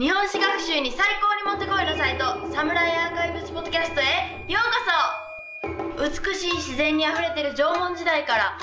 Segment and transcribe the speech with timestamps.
[0.00, 2.24] 日本史学習に最高にもってこいのサイト
[2.56, 8.56] サムライアーカイブスポッドキャストへようこそ美しい自然にあふれてる縄文時代から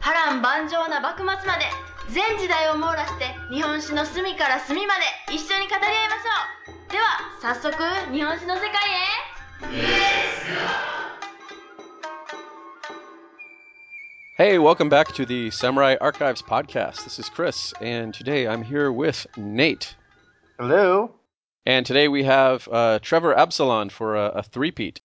[0.00, 1.66] 波乱万丈な幕末まで
[2.08, 4.94] 全時代を網羅して日本史の隅から隅ま
[5.28, 7.04] で一緒に語り合いましょうでは
[7.42, 7.76] 早速
[8.10, 8.78] 日本史の世界へ
[14.38, 17.04] Hey, welcome back to the Samurai Archives podcast.
[17.04, 19.97] This is Chris, and today I'm here with Nate.
[20.58, 21.14] Hello.
[21.66, 25.00] And today we have uh, Trevor Absolon for a, a three-peat.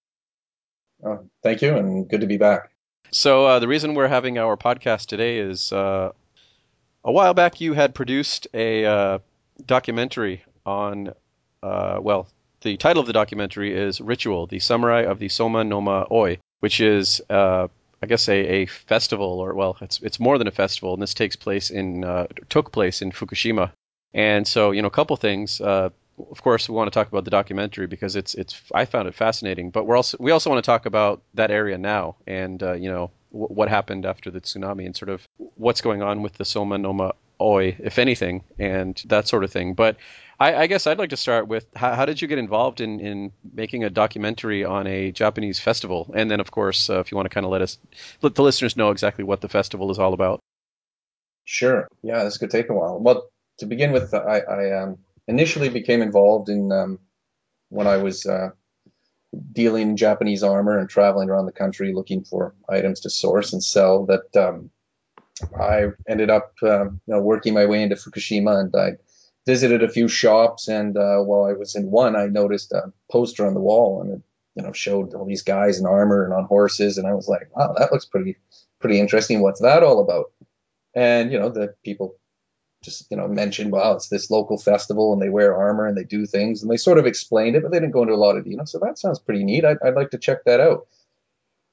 [1.05, 2.71] Oh, thank you, and good to be back.
[3.11, 6.11] So uh, the reason we're having our podcast today is uh,
[7.03, 9.19] a while back you had produced a uh,
[9.63, 11.13] documentary on,
[11.61, 12.27] uh, well,
[12.61, 16.81] the title of the documentary is Ritual, the Samurai of the Soma Noma Oi, which
[16.81, 17.67] is, uh,
[18.01, 21.13] I guess, a, a festival, or well, it's it's more than a festival, and this
[21.13, 23.71] takes place in uh, took place in Fukushima.
[24.13, 25.59] And so, you know, a couple things.
[25.59, 25.89] Uh,
[26.31, 29.15] of course, we want to talk about the documentary because it's it's I found it
[29.15, 29.71] fascinating.
[29.71, 32.89] But we're also we also want to talk about that area now, and uh, you
[32.89, 36.45] know w- what happened after the tsunami, and sort of what's going on with the
[36.45, 39.73] Soma Noma Oi, if anything, and that sort of thing.
[39.73, 39.97] But
[40.39, 42.99] I, I guess I'd like to start with how, how, did you get involved in,
[42.99, 46.11] in making a documentary on a Japanese festival?
[46.13, 47.77] And then, of course, uh, if you want to kind of let us,
[48.21, 50.39] let the listeners know exactly what the festival is all about.
[51.45, 51.87] Sure.
[52.01, 52.99] Yeah, this could take a while.
[52.99, 56.99] Well, to begin with, I, I um, initially became involved in um,
[57.69, 58.49] when I was uh,
[59.51, 64.05] dealing Japanese armor and traveling around the country looking for items to source and sell.
[64.05, 64.69] That um,
[65.59, 68.97] I ended up uh, you know, working my way into Fukushima, and I
[69.45, 70.67] visited a few shops.
[70.67, 74.13] And uh, while I was in one, I noticed a poster on the wall, and
[74.13, 74.21] it
[74.55, 77.55] you know showed all these guys in armor and on horses, and I was like,
[77.55, 78.37] wow, that looks pretty
[78.79, 79.41] pretty interesting.
[79.41, 80.31] What's that all about?
[80.95, 82.15] And you know, the people
[82.83, 86.03] just you know mentioned, well, it's this local festival, and they wear armor and they
[86.03, 88.37] do things, and they sort of explained it, but they didn't go into a lot
[88.37, 88.65] of detail.
[88.65, 89.65] So that sounds pretty neat.
[89.65, 90.87] I'd, I'd like to check that out.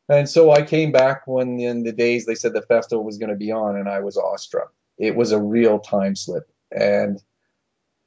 [0.09, 3.31] And so I came back when in the days they said the festival was going
[3.31, 4.73] to be on, and I was awestruck.
[4.99, 7.23] It was a real time slip, and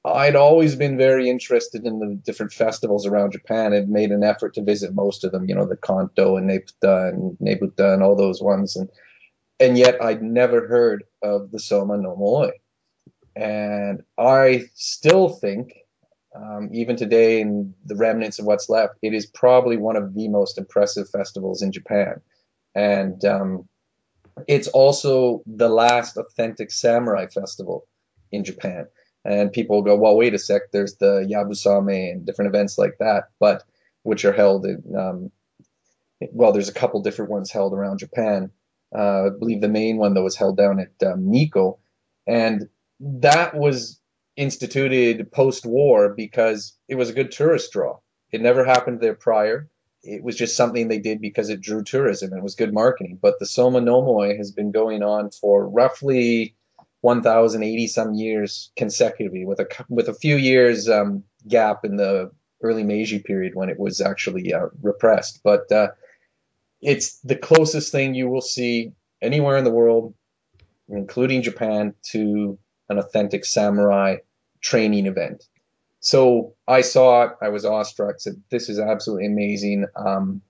[0.06, 4.54] I'd always been very interested in the different festivals around Japan and made an effort
[4.56, 8.16] to visit most of them, you know, the Kanto and Neputa and Nebuta and all
[8.16, 8.76] those ones.
[8.76, 8.90] And
[9.60, 12.52] and yet I'd never heard of the Soma Noma Oi.
[13.36, 15.74] And I still think,
[16.36, 20.28] um, even today, in the remnants of what's left, it is probably one of the
[20.28, 22.22] most impressive festivals in Japan.
[22.76, 23.68] And um,
[24.48, 27.88] it's also the last authentic samurai festival
[28.32, 28.88] in Japan.
[29.26, 33.30] And people go, well, wait a sec, there's the Yabusame and different events like that,
[33.40, 33.64] but
[34.04, 35.32] which are held in, um,
[36.32, 38.52] well, there's a couple different ones held around Japan.
[38.94, 41.80] Uh, I believe the main one, though, was held down at um, Nikko.
[42.28, 42.70] And
[43.04, 44.00] that was
[44.36, 48.00] instituted post war because it was a good tourist draw.
[48.32, 49.70] It never happened there prior.
[50.04, 53.20] It was just something they did because it drew tourism and it was good marketing.
[53.22, 56.56] But the Soma Noma Oi has been going on for roughly
[57.02, 62.32] 1,080 some years consecutively, with a with a few years um, gap in the
[62.62, 65.42] early Meiji period when it was actually uh, repressed.
[65.44, 65.90] But uh,
[66.82, 70.14] it's the closest thing you will see anywhere in the world,
[70.88, 72.58] including Japan, to
[72.94, 74.18] an authentic samurai
[74.62, 75.44] training event.
[76.00, 79.86] So I saw it, I was awestruck, said, This is absolutely amazing.
[79.96, 80.42] Um,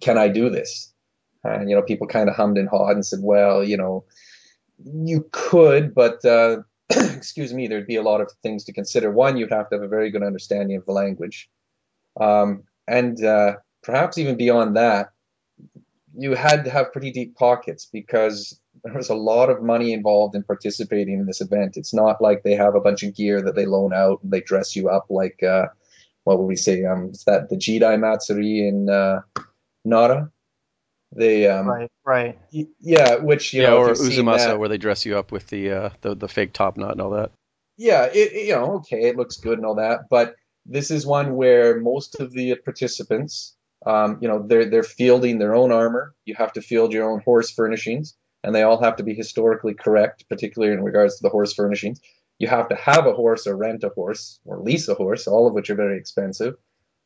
[0.00, 0.92] can I do this?
[1.44, 4.04] And, you know, people kind of hummed and hawed and said, Well, you know,
[4.84, 6.58] you could, but uh,
[6.90, 9.10] excuse me, there'd be a lot of things to consider.
[9.10, 11.50] One, you'd have to have a very good understanding of the language.
[12.20, 15.10] Um, and uh, perhaps even beyond that,
[16.16, 20.34] you had to have pretty deep pockets because there was a lot of money involved
[20.34, 21.76] in participating in this event.
[21.76, 24.40] It's not like they have a bunch of gear that they loan out and they
[24.40, 25.66] dress you up like uh,
[26.24, 26.84] what would we say?
[26.84, 29.20] Um, is that the Jidai Matsuri in uh,
[29.84, 30.30] Nara?
[31.16, 34.58] They um, right, right, yeah, which you yeah, know, or if you've seen Uzumasa, that-
[34.58, 37.10] where they dress you up with the uh, the the fake top knot and all
[37.10, 37.30] that.
[37.78, 40.34] yeah, it, it- you know, okay, it looks good and all that, but
[40.66, 45.54] this is one where most of the participants, um, you know, they're they're fielding their
[45.54, 46.14] own armor.
[46.26, 48.14] You have to field your own horse furnishings,
[48.44, 52.00] and they all have to be historically correct, particularly in regards to the horse furnishings.
[52.38, 55.46] You have to have a horse or rent a horse or lease a horse, all
[55.46, 56.54] of which are very expensive.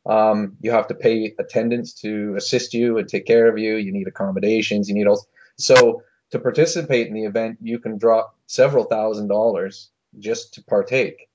[0.05, 3.77] Um, you have to pay attendants to assist you and take care of you.
[3.77, 4.89] You need accommodations.
[4.89, 5.25] You need all.
[5.57, 6.03] So
[6.33, 11.29] to participate in the event, you can drop several thousand dollars just to partake.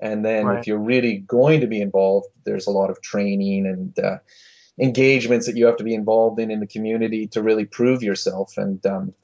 [0.00, 0.58] And then Right.
[0.58, 4.18] if you're really going to be involved, there's a lot of training and uh,
[4.78, 8.58] engagements that you have to be involved in in the community to really prove yourself.
[8.58, 9.14] And um,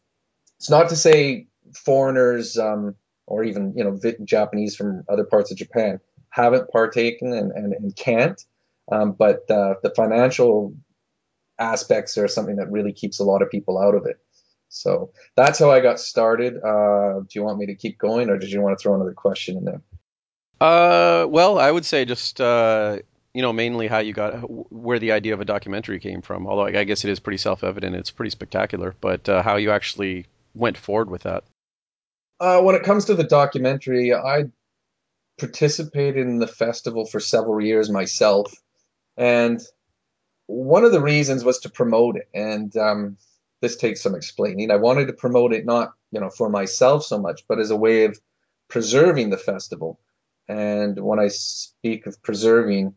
[0.65, 2.95] it's not to say foreigners um,
[3.27, 6.01] or even you know Japanese from other parts of Japan
[6.31, 8.43] haven't partaken and, and, and can't.
[8.91, 10.75] Um, but uh, the financial
[11.59, 14.17] aspects are something that really keeps a lot of people out of it.
[14.71, 16.55] So that's how I got started.
[16.57, 19.13] Uh, do you want me to keep going, or did you want to throw another
[19.13, 19.83] question in there?
[20.63, 23.01] Uh, well, I would say just uh,
[23.35, 24.33] you know mainly how you got
[24.73, 26.47] where the idea of a documentary came from.
[26.47, 28.95] Although I guess it is pretty self-evident, it's pretty spectacular.
[29.03, 30.25] But uh, how you actually
[30.55, 31.45] went forward with that.
[32.41, 34.45] Uh, when it comes to the documentary, I
[35.39, 38.53] participated in the festival for several years myself,
[39.17, 39.61] and
[40.47, 42.29] one of the reasons was to promote it.
[42.35, 43.17] And um,
[43.61, 44.71] this takes some explaining.
[44.71, 47.77] I wanted to promote it not you know for myself so much, but as a
[47.77, 48.19] way of
[48.69, 50.01] preserving the festival.
[50.49, 52.95] And when I speak of preserving,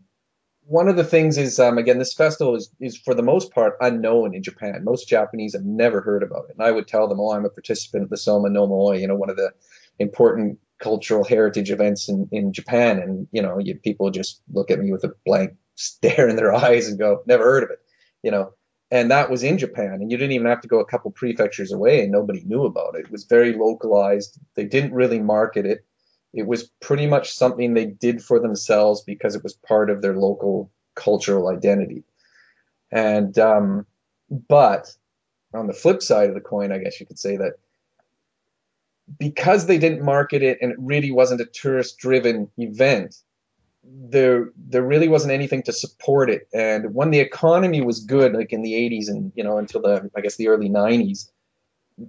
[0.68, 3.78] one of the things is um, again this festival is, is for the most part
[3.80, 4.84] unknown in Japan.
[4.84, 7.50] Most Japanese have never heard about it, and I would tell them, "Oh, I'm a
[7.50, 9.52] participant at the Soma Noma Oi, you know, one of the
[10.00, 14.80] important cultural heritage events in, in Japan." And you know, you, people just look at
[14.80, 17.80] me with a blank stare in their eyes and go, "Never heard of it,"
[18.22, 18.54] you know.
[18.92, 21.72] And that was in Japan, and you didn't even have to go a couple prefectures
[21.72, 23.06] away, and nobody knew about it.
[23.06, 24.40] It was very localized.
[24.56, 25.86] They didn't really market it
[26.38, 30.16] it was pretty much something they did for themselves because it was part of their
[30.16, 32.04] local cultural identity.
[32.92, 33.88] And um,
[34.48, 34.96] but
[35.54, 37.54] on the flip side of the coin, I guess you could say that
[39.18, 43.18] because they didn't market it and it really wasn't a tourist-driven event,
[43.84, 46.48] there there really wasn't anything to support it.
[46.54, 50.12] And when the economy was good, like in the 80s and you know until the
[50.16, 51.32] I guess the early 90s,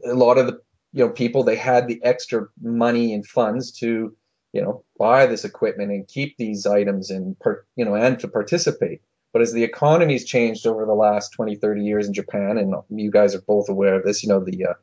[0.04, 0.60] a lot of the
[0.92, 4.16] you know people they had the extra money and funds to
[4.52, 7.36] you know buy this equipment and keep these items and
[7.76, 9.02] you know and to participate.
[9.32, 13.10] But as the economy's changed over the last 20 30 years in japan and you
[13.10, 14.74] guys are both aware of this you know the uh,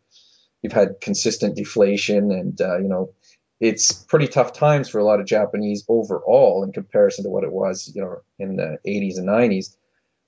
[0.61, 3.09] you've had consistent deflation and uh, you know
[3.59, 7.51] it's pretty tough times for a lot of japanese overall in comparison to what it
[7.51, 9.75] was you know in the 80s and 90s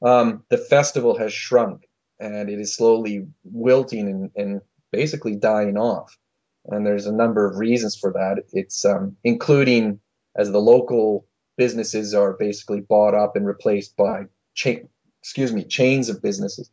[0.02, 1.88] um, the festival has shrunk
[2.20, 4.62] and it is slowly wilting and, and
[4.92, 6.18] basically dying off.
[6.66, 8.44] And there's a number of reasons for that.
[8.52, 10.00] It's um, including
[10.36, 11.26] as the local
[11.58, 14.90] businesses are basically bought up and replaced by chain,
[15.22, 16.70] excuse me, chains of businesses,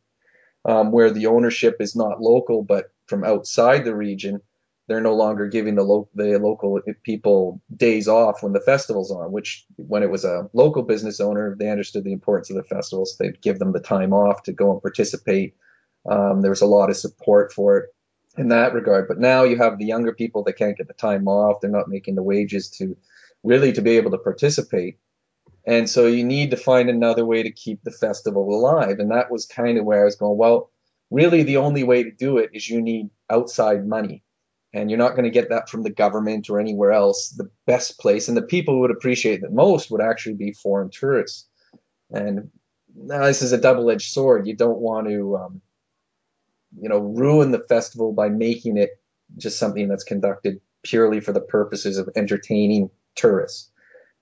[0.65, 4.41] um, where the ownership is not local but from outside the region.
[4.87, 9.33] They're no longer giving the, lo- the local people days off when the festival's on.
[9.33, 13.17] Which, when it was a local business owner, they understood the importance of the festivals.
[13.19, 15.55] They'd give them the time off to go and participate.
[16.05, 17.95] Um, there was a lot of support for it
[18.37, 19.09] in that regard.
[19.09, 21.61] But now you have the younger people that can't get the time off.
[21.61, 22.97] They're not making the wages to
[23.43, 24.99] really to be able to participate.
[25.67, 28.99] And so you need to find another way to keep the festival alive.
[28.99, 30.71] And that was kind of where I was going, well,
[31.11, 34.23] really the only way to do it is you need outside money.
[34.73, 37.29] And you're not going to get that from the government or anywhere else.
[37.29, 40.91] The best place and the people who would appreciate it most would actually be foreign
[40.91, 41.47] tourists.
[42.11, 42.51] And
[42.95, 44.47] now this is a double-edged sword.
[44.47, 45.61] You don't want to um,
[46.81, 48.91] you know, ruin the festival by making it
[49.37, 53.71] just something that's conducted purely for the purposes of entertaining tourists.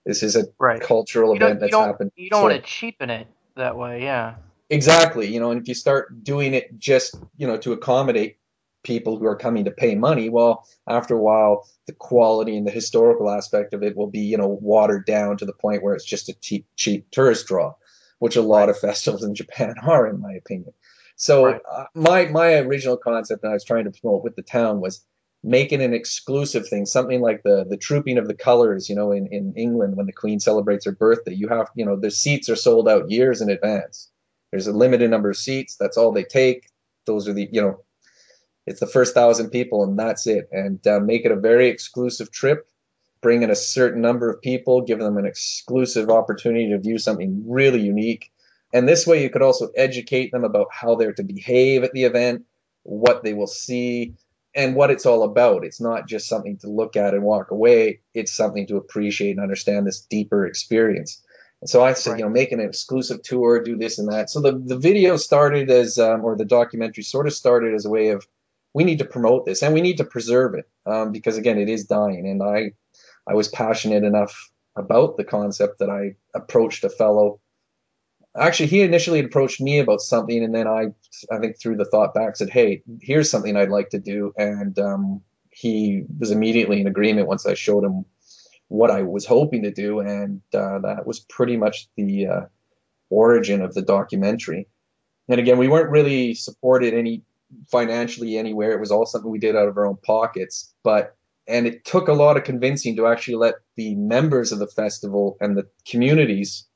[0.05, 0.81] This is a right.
[0.81, 2.13] cultural you event that's happened.
[2.17, 3.27] You don't so, want to cheapen it
[3.57, 4.37] that way, yeah.
[4.71, 8.39] Exactly, you know, and if you start doing it just, you know, to accommodate
[8.83, 12.71] people who are coming to pay money, well, after a while, the quality and the
[12.71, 16.05] historical aspect of it will be, you know, watered down to the point where it's
[16.05, 17.75] just a cheap, cheap tourist draw,
[18.19, 18.71] which a lot right.
[18.71, 20.73] of festivals in Japan are, in my opinion.
[21.17, 21.61] So right.
[21.71, 25.05] uh, my my original concept that I was trying to promote with the town was
[25.45, 28.89] making an exclusive thing, something like the the trooping of the colors.
[28.89, 31.97] You know, in in England when the Queen celebrates her birthday, you have you know
[31.97, 34.11] the seats are sold out years in advance.
[34.51, 35.77] There's a limited number of seats.
[35.77, 36.69] That's all they take.
[37.07, 37.81] Those are the you know,
[38.67, 40.49] it's the first thousand people and that's it.
[40.53, 42.69] And uh, make it a very exclusive trip.
[43.23, 47.45] Bring in a certain number of people, give them an exclusive opportunity to view something
[47.47, 48.31] really unique
[48.73, 52.05] and this way, you could also educate them about how they're to behave at the
[52.05, 52.45] event,
[52.85, 54.15] what they will see,
[54.55, 55.65] and what it's all about.
[55.65, 58.01] It's not just something to look at and walk away.
[58.15, 61.23] It's something to appreciate and understand this deeper experience.
[61.61, 62.19] And so I said, right.
[62.19, 64.31] you know, make an exclusive tour, do this and that.
[64.31, 67.91] So the, the video started as, um, or the documentary sort of started as a
[67.91, 68.27] way of,
[68.75, 71.69] we need to promote this and we need to preserve it um, because again, it
[71.69, 72.27] is dying.
[72.27, 72.73] And I,
[73.29, 77.39] I was passionate enough about the concept that I approached a fellow
[78.37, 80.87] actually he initially approached me about something and then i
[81.31, 84.79] i think threw the thought back said hey here's something i'd like to do and
[84.79, 85.21] um,
[85.51, 88.05] he was immediately in agreement once i showed him
[88.69, 92.41] what i was hoping to do and uh, that was pretty much the uh,
[93.13, 94.67] origin of the documentary.
[95.29, 97.23] And again we weren't really supported any
[97.71, 98.73] financially anywhere.
[98.73, 101.17] It was all something we did out of our own pockets but
[101.49, 105.37] and it took a lot of convincing to actually let the members of the festival
[105.41, 106.67] and the communities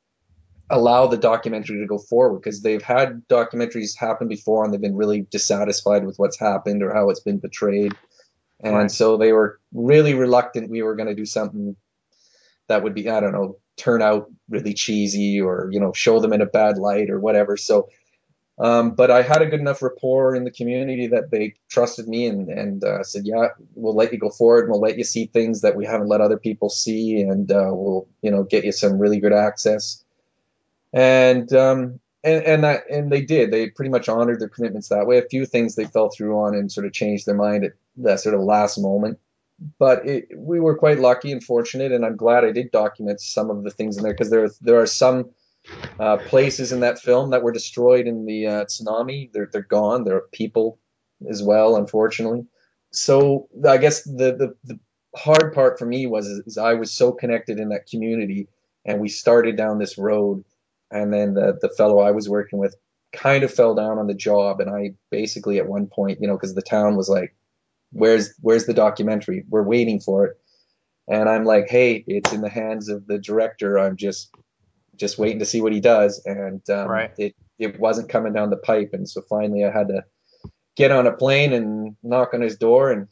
[0.70, 4.96] allow the documentary to go forward because they've had documentaries happen before and they've been
[4.96, 7.94] really dissatisfied with what's happened or how it's been portrayed.
[8.62, 8.90] And Right.
[8.90, 11.76] so they were really reluctant we were going to do something
[12.68, 16.32] that would be, I don't know, turn out really cheesy or, you know, show them
[16.32, 17.56] in a bad light or whatever.
[17.56, 17.90] So,
[18.58, 22.26] um, but I had a good enough rapport in the community that they trusted me
[22.26, 25.26] and, and uh, said, yeah, we'll let you go forward and we'll let you see
[25.26, 27.20] things that we haven't let other people see.
[27.20, 30.02] And uh, we'll, you know, get you some really good access
[30.92, 33.50] and um, and and that and they did.
[33.50, 35.18] They pretty much honored their commitments that way.
[35.18, 38.20] A few things they fell through on and sort of changed their mind at that
[38.20, 39.18] sort of last moment.
[39.78, 43.48] But it, we were quite lucky and fortunate, and I'm glad I did document some
[43.50, 45.30] of the things in there because there there are some
[45.98, 49.32] uh, places in that film that were destroyed in the uh, tsunami.
[49.32, 50.04] They're they're gone.
[50.04, 50.78] There are people
[51.28, 52.46] as well, unfortunately.
[52.90, 54.80] So I guess the the, the
[55.14, 58.48] hard part for me was is I was so connected in that community,
[58.84, 60.44] and we started down this road
[60.90, 62.76] and then the the fellow I was working with
[63.12, 66.34] kind of fell down on the job, and I basically at one point, you know,
[66.34, 67.34] because the town was like,
[67.92, 69.44] "Where's where's the documentary?
[69.48, 70.36] We're waiting for it,"
[71.08, 73.78] and I'm like, "Hey, it's in the hands of the director.
[73.78, 74.34] I'm just
[74.96, 77.12] just waiting to see what he does," and um, Right.
[77.18, 80.04] it it wasn't coming down the pipe, and so finally I had to
[80.76, 83.08] get on a plane and knock on his door and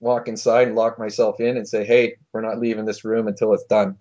[0.00, 3.54] walk inside and lock myself in and say, "Hey, we're not leaving this room until
[3.54, 3.96] it's done."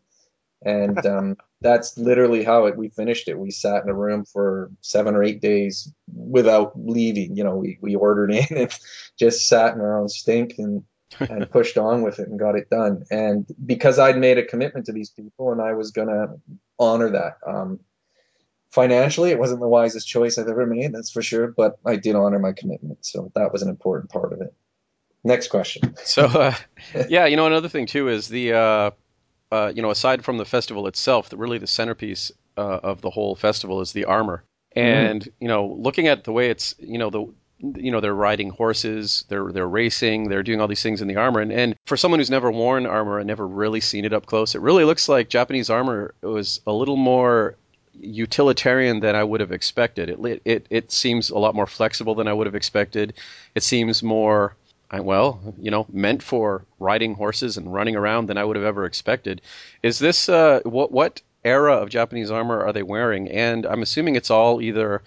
[0.66, 2.76] And um, that's literally how it.
[2.76, 3.38] We finished it.
[3.38, 7.38] We sat in a room for seven or eight days without leaving.
[7.38, 8.80] You know, we we ordered in and
[9.20, 10.84] just sat in our own stink and
[11.20, 13.06] and pushed on with it and got it done.
[13.12, 16.36] And because I'd made a commitment to these people and I was gonna
[16.80, 17.38] honor that.
[17.48, 17.80] Um,
[18.72, 21.48] financially, it wasn't the wisest choice I've ever made, that's for sure.
[21.48, 24.54] But I did honor my commitment, so that was an important part of it.
[25.24, 25.96] Next question.
[26.04, 26.54] So, uh,
[27.10, 28.92] yeah, you know, another thing too is the, uh,
[29.56, 33.10] uh, you know, aside from the festival itself, the, really the centerpiece uh, of the
[33.10, 34.44] whole festival is the armor.
[34.76, 37.22] And you know, looking at the way it's, you know, the,
[37.82, 41.16] you know, they're riding horses, they're they're racing, they're doing all these things in the
[41.16, 41.40] armor.
[41.40, 44.56] And, and for someone who's never worn armor and never really seen it up close,
[44.56, 47.56] it really looks like Japanese armor was a little more
[47.98, 50.10] utilitarian than I would have expected.
[50.10, 53.14] It it it seems a lot more flexible than I would have expected.
[53.56, 54.56] It seems more
[54.92, 58.66] I- well, you know, meant for riding horses and running around than I would have
[58.66, 59.42] ever expected.
[59.84, 63.30] Is this uh, what what era of Japanese armor are they wearing?
[63.30, 65.02] And I'm assuming it's all either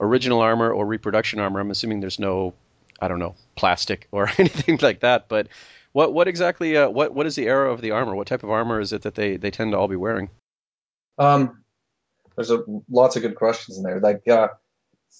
[0.00, 1.60] original armor or reproduction armor.
[1.60, 2.54] I'm assuming there's no,
[3.00, 5.28] I don't know, plastic or anything like that.
[5.28, 5.48] But
[5.92, 8.14] what what exactly uh, what what is the era of the armor?
[8.14, 10.30] What type of armor is it that they they tend to all be wearing?
[11.18, 11.62] Um,
[12.36, 14.00] there's a, lots of good questions in there.
[14.00, 14.48] Like, uh,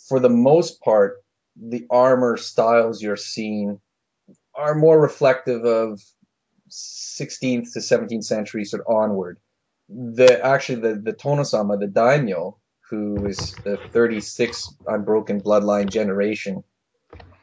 [0.08, 1.22] for the most part,
[1.56, 3.80] the armor styles you're seeing
[4.62, 6.00] are more reflective of
[6.70, 9.38] 16th to 17th century sort of onward.
[9.88, 12.58] The actually the the Tonosama, the daimyo,
[12.90, 16.64] who is the 36 unbroken bloodline generation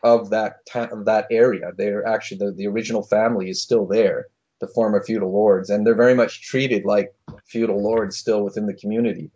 [0.03, 1.71] of that ta- of that area.
[1.77, 4.27] They're actually the, the original family is still there,
[4.61, 7.13] the former feudal lords, and they're very much treated like
[7.45, 9.31] feudal lords still within the community.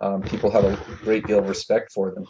[0.00, 2.26] Um, people have a great deal of respect for them.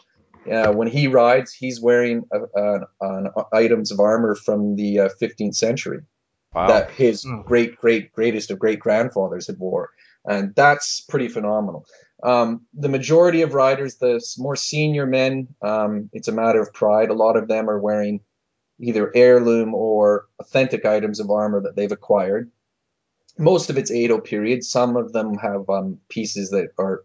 [0.51, 5.09] Uh, when he rides, he's wearing uh, uh, uh, items of armor from the uh,
[5.21, 6.01] 15th century
[6.55, 6.69] Wow.
[6.69, 7.43] that his Hmm.
[7.43, 9.91] great great greatest of great grandfathers had wore,
[10.25, 11.87] and that's pretty phenomenal.
[12.23, 17.11] Um, the majority of riders, the more senior men, um, it's a matter of pride.
[17.11, 18.21] A lot of them are wearing
[18.81, 22.51] either heirloom or authentic items of armor that they've acquired.
[23.39, 24.65] Most of it's Edo period.
[24.65, 27.05] Some of them have um, pieces that are,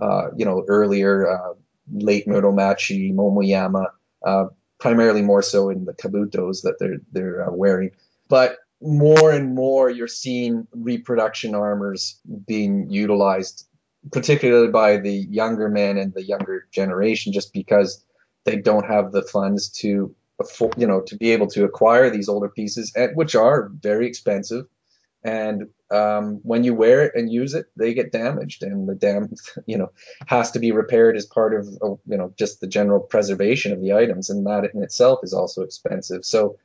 [0.00, 1.54] uh, you know, earlier, uh,
[1.92, 3.86] late Muromachi, Momoyama,
[4.24, 4.46] uh,
[4.78, 7.90] primarily more so in the kabutos that they're they're uh, wearing.
[8.28, 13.66] But more and more, you're seeing reproduction armors being utilized,
[14.12, 18.04] particularly by the younger men and the younger generation, just because
[18.44, 22.28] they don't have the funds to afford, you know, to be able to acquire these
[22.28, 24.66] older pieces, which are very expensive.
[25.22, 29.30] And um, when you wear it and use it, they get damaged, and the dam,
[29.66, 29.92] you know,
[30.26, 31.66] has to be repaired as part of,
[32.06, 35.62] you know, just the general preservation of the items, and that in itself is also
[35.62, 36.24] expensive.
[36.24, 36.56] So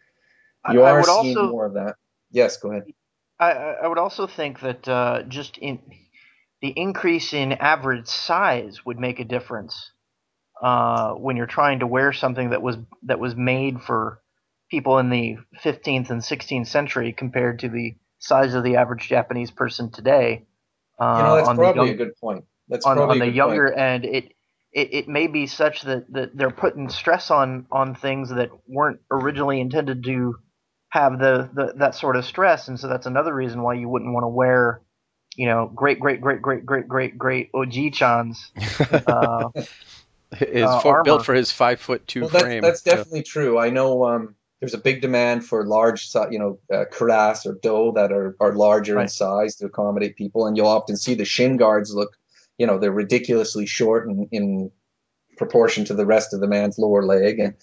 [0.72, 1.96] you I- I are would seeing also- more of that.
[2.32, 2.84] Yes, go ahead.
[3.40, 5.80] I, I I would also think that uh, just in
[6.62, 9.92] the increase in average size would make a difference
[10.62, 14.22] uh, when you're trying to wear something that was that was made for
[14.70, 19.52] people in the 15th and 16th century compared to the size of the average Japanese
[19.52, 20.46] person today.
[21.00, 22.46] Uh, You know, that's on the probably young- a good point.
[22.68, 23.80] That's on, probably on a the good younger point.
[23.80, 24.26] end, it,
[24.72, 29.00] it it may be such that, that they're putting stress on on things that weren't
[29.10, 30.36] originally intended to
[30.90, 34.14] have the, the that sort of stress, and so that's another reason why you wouldn't
[34.14, 34.82] want to wear,
[35.36, 38.52] you know, great great great great great great great Oji-chan's.
[39.08, 39.50] Uh,
[40.42, 42.62] Is uh, for, built for his five foot two well, that's, frame.
[42.62, 42.98] that's Yeah.
[42.98, 43.58] definitely true.
[43.58, 47.94] I know um, there's a big demand for large, you know, uh, cuirass or dough
[47.94, 51.58] that are, are larger in size to accommodate people, and you'll often see the shin
[51.58, 52.18] guards look,
[52.58, 54.72] you know, they're ridiculously short in, in
[55.38, 57.56] proportion to the rest of the man's lower leg, and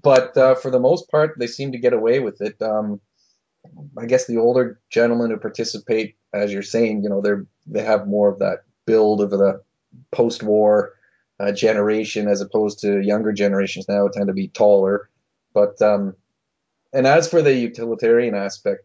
[0.00, 2.60] but uh, for the most part, they seem to get away with it.
[2.62, 3.00] Um,
[3.98, 8.06] I guess the older gentlemen who participate, as you're saying, you know, they're they have
[8.06, 9.60] more of that build of the
[10.12, 10.94] post-war
[11.40, 15.10] uh, generation as opposed to younger generations now tend to be taller.
[15.52, 16.14] But um,
[16.92, 18.82] and as for the utilitarian aspect,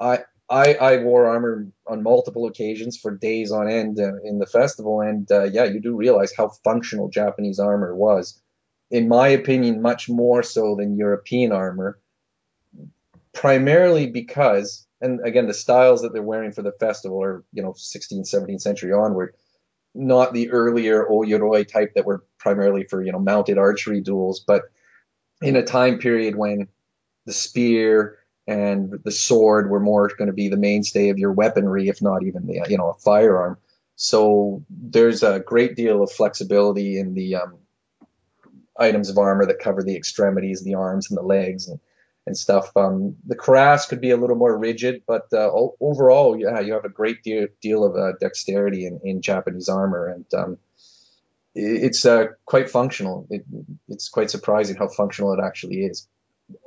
[0.00, 5.02] I I, I wore armor on multiple occasions for days on end in the festival,
[5.02, 8.40] and uh, yeah, you do realize how functional Japanese armor was.
[8.90, 11.98] In my opinion, much more so than European armor,
[13.34, 17.72] primarily because, and again, the styles that they're wearing for the festival are, you know,
[17.72, 19.34] 16th, 17th century onward,
[19.94, 24.62] not the earlier Oyoroi type that were primarily for, you know, mounted archery duels, but
[25.42, 26.68] in a time period when
[27.28, 31.88] the spear and the sword were more going to be the mainstay of your weaponry,
[31.88, 33.58] if not even the, you know, a firearm.
[33.96, 37.58] So there's a great deal of flexibility in the um,
[38.78, 41.80] items of armor that cover the extremities, the arms, and the legs, and,
[42.24, 42.74] and stuff.
[42.74, 46.86] Um, the cuirass could be a little more rigid, but uh, overall, yeah, you have
[46.86, 50.58] a great deal, deal of uh, dexterity in, in Japanese armor, and um,
[51.54, 53.26] it's uh, quite functional.
[53.28, 53.44] It,
[53.88, 56.08] it's quite surprising how functional it actually is.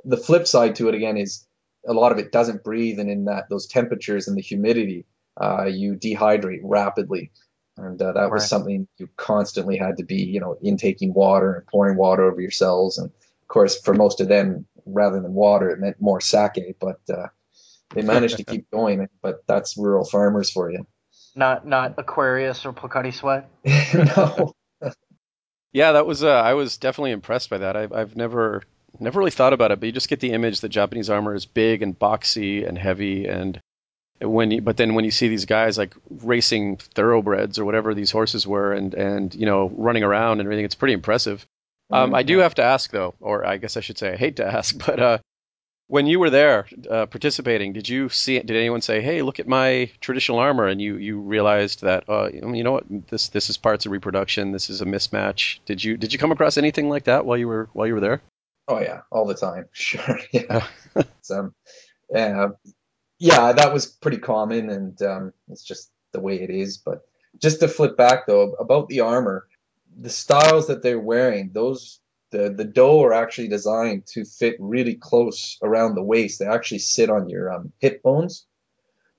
[0.05, 1.45] The flip side to it again is
[1.87, 5.05] a lot of it doesn't breathe, and in that those temperatures and the humidity,
[5.39, 7.31] uh, you dehydrate rapidly.
[7.77, 11.67] And uh, that was something you constantly had to be, you know, intaking water and
[11.67, 12.97] pouring water over yourselves.
[12.97, 16.75] And of course, for most of them, rather than water, it meant more sake.
[16.79, 17.27] But uh,
[17.89, 19.07] they managed to keep going.
[19.21, 20.85] But that's rural farmers for you.
[21.33, 23.49] Not not Aquarius or Pocari Sweat.
[24.17, 24.53] no,
[25.73, 26.23] Yeah, that was.
[26.23, 27.77] Uh, I was definitely impressed by that.
[27.77, 28.63] I've I've never
[28.99, 31.45] never really thought about it, but you just get the image that Japanese armor is
[31.45, 33.59] big and boxy and heavy, and
[34.19, 38.11] when you, but then when you see these guys like racing thoroughbreds or whatever these
[38.11, 41.45] horses were, and and you know running around and everything, it's pretty impressive.
[41.91, 44.37] Um, I do have to ask though, or I guess I should say I hate
[44.37, 45.17] to ask, but uh,
[45.91, 48.39] when you were there uh, participating, did you see?
[48.39, 52.29] Did anyone say, "Hey, look at my traditional armor," and you you realized that, uh,
[52.31, 54.53] you know what, this this is parts of reproduction.
[54.53, 55.59] This is a mismatch.
[55.65, 57.99] Did you did you come across anything like that while you were while you were
[57.99, 58.21] there?
[58.71, 59.65] Oh yeah, all the time.
[59.73, 60.17] Sure.
[60.31, 60.65] Yeah.
[60.95, 61.53] it's, um,
[62.09, 62.47] yeah,
[63.19, 66.77] yeah, that was pretty common, and um, it's just the way it is.
[66.77, 67.01] But
[67.37, 69.47] just to flip back though, about the armor,
[69.99, 71.99] the styles that they're wearing, those
[72.31, 76.39] the the dough are actually designed to fit really close around the waist.
[76.39, 78.45] They actually sit on your um, hip bones,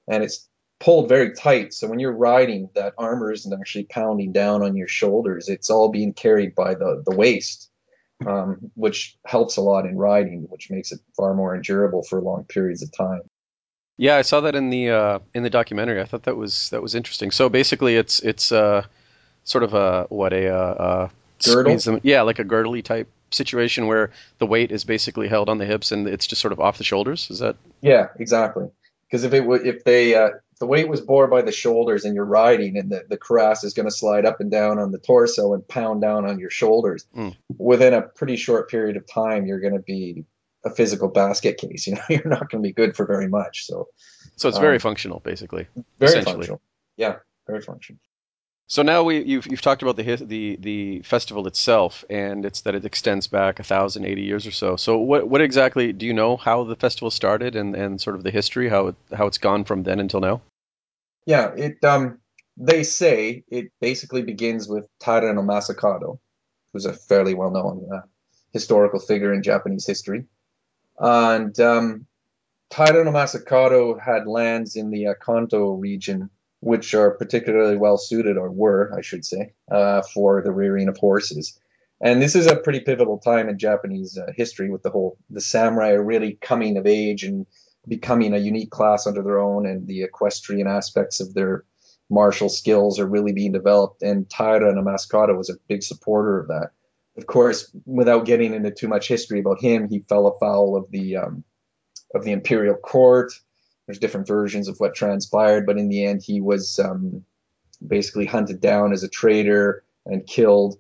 [0.09, 0.49] and it's
[0.81, 1.75] pulled very tight.
[1.75, 5.51] So when you're riding, that armor isn't actually pounding down on your shoulders.
[5.51, 7.69] It's all being carried by the the waist
[8.27, 12.45] um, which helps a lot in riding, which makes it far more endurable for long
[12.45, 13.23] periods of time.
[13.97, 16.01] Yeah, I saw that in the uh, in the documentary.
[16.01, 17.31] I thought that was that was interesting.
[17.31, 18.85] So basically, it's it's uh,
[19.45, 21.09] sort of a what a uh, uh,
[21.45, 21.77] Girdle?
[21.79, 25.65] them- yeah, like a girdly type situation where the weight is basically held on the
[25.65, 27.31] hips and it's just sort of off the shoulders.
[27.31, 28.69] Is that Yeah, exactly.
[29.07, 30.31] Because if it would, if they, uh,
[30.63, 33.75] the weight was bore by the shoulders and you're riding, and the the cuirass is
[33.75, 37.05] going to slide up and down on the torso and pound down on your shoulders,
[37.17, 37.35] Mm.
[37.59, 40.25] within a pretty short period of time, you're going to be
[40.65, 41.87] a physical basket case.
[41.89, 43.67] You know, you're not going to be good for very much.
[43.67, 43.89] So
[44.37, 44.49] so?
[44.49, 45.67] It's very Um, functional, basically.
[45.99, 46.61] very functional.
[46.97, 47.17] Yeah,
[47.49, 47.99] very functional.
[48.69, 52.75] So now we you've you've talked about the the the festival itself, and it's that
[52.75, 54.77] it extends back a thousand eighty years or so.
[54.77, 58.23] So what what exactly do you know how the festival started and, and sort of
[58.23, 60.41] the history how it how it's gone from then until now?
[61.27, 62.19] Yeah, it um
[62.57, 66.19] they say it basically begins with Taira no Masakado,
[66.73, 68.03] who's a fairly well-known uh,
[68.53, 70.27] historical figure in Japanese history.
[70.99, 72.07] And um,
[72.71, 76.29] Taira no Masakado had lands in the uh, Kanto region,
[76.61, 80.99] which are particularly well suited, or were, I should say, uh, for the rearing of
[80.99, 81.59] horses.
[82.01, 85.41] And this is a pretty pivotal time in Japanese uh, history with the whole the
[85.41, 87.47] samurai really coming of age and
[87.89, 91.65] becoming a unique class under their own, and the equestrian aspects of their
[92.11, 94.03] martial skills are really being developed.
[94.03, 96.71] And Taira no Masakado was a big supporter of that.
[97.17, 101.17] Of course, without getting into too much history about him, he fell afoul of the
[101.17, 101.45] um,
[102.15, 103.33] of the imperial court.
[103.87, 107.25] There's different versions of what transpired, but in the end, he was um,
[107.87, 110.79] basically hunted down as a traitor and killed.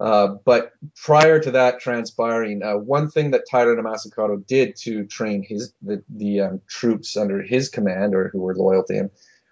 [0.00, 5.42] Uh, but prior to that transpiring, uh, one thing that Taira Masakado did to train
[5.46, 9.10] his the, the um, troops under his command or who were loyal to him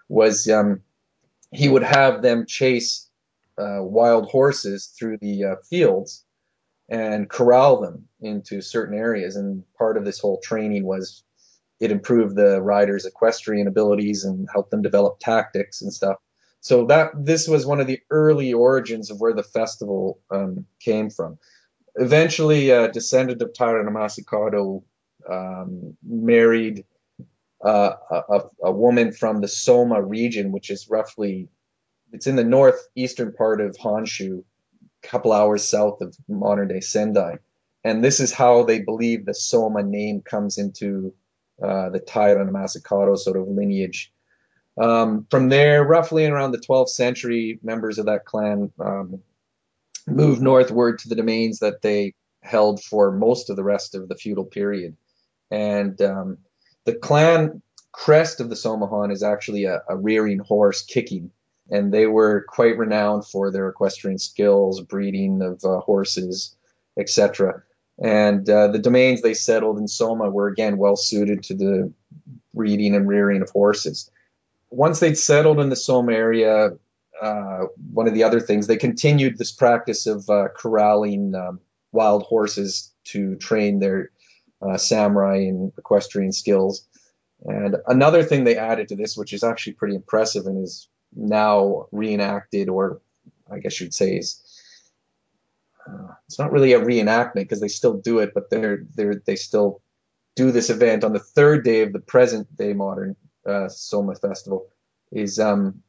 [0.09, 0.81] was um,
[1.53, 3.09] he would have them chase
[3.59, 6.25] uh, wild horses through the uh, fields
[6.89, 9.37] and corral them into certain areas.
[9.37, 11.25] And part of this whole training was
[11.79, 16.17] it improved the riders' equestrian abilities and helped them develop tactics and stuff.
[16.61, 21.11] So that this was one of the early origins of where the festival um, came
[21.11, 21.39] from.
[21.95, 24.83] Eventually, a descendant of Taira no Masakado
[25.29, 26.85] um, married
[27.65, 31.49] uh, a, a, woman from the Soma region, which is roughly
[32.13, 34.45] it's in the northeastern part of Honshu,
[35.03, 37.39] a couple hours south of modern day Sendai.
[37.85, 41.15] And this is how they believe the Soma name comes into
[41.63, 44.13] uh, the Taira no Masakado sort of lineage.
[44.81, 49.21] Um, from there, roughly around the 12th century, members of that clan um,
[50.07, 54.15] moved northward to the domains that they held for most of the rest of the
[54.15, 54.97] feudal period.
[55.51, 56.39] And um,
[56.85, 57.61] the clan
[57.93, 61.31] crest of the Somahan is actually a, a, rearing horse kicking.
[61.71, 66.55] And they were quite renowned for their equestrian skills, breeding of uh, horses,
[66.99, 67.63] etc.
[68.01, 71.93] And uh, the domains they settled in Soma were again well suited to the
[72.55, 74.11] breeding and rearing of horses
[74.71, 76.71] once they'd settled in the Soma area,
[77.21, 77.61] uh,
[77.93, 81.61] one of the other things, they continued this practice of uh, corralling um,
[81.93, 84.11] wild horses to train their
[84.63, 86.87] uh, samurai and equestrian skills.
[87.45, 91.87] And another thing they added to this, which is actually pretty impressive and is now
[91.93, 93.01] reenacted, or
[93.51, 94.43] I guess you'd say is
[95.89, 99.37] uh, it's not really a reenactment because they still do it, but they're they're they
[99.37, 99.81] still
[100.35, 103.17] do this event on the third day of the present day modern
[103.49, 104.67] uh, Soma Festival
[105.11, 105.83] is um,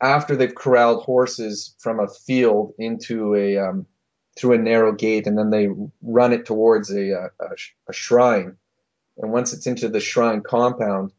[0.00, 3.86] after they've corralled horses from a field into a um,
[4.36, 5.68] through a narrow gate, and then they
[6.02, 7.30] run it towards a, a,
[7.88, 8.56] a shrine.
[9.18, 11.12] And once it's into the shrine compound,